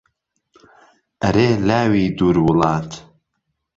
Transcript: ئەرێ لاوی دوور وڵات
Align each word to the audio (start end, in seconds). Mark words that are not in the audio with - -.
ئەرێ 1.21 1.49
لاوی 1.67 2.05
دوور 2.17 2.37
وڵات 2.45 2.89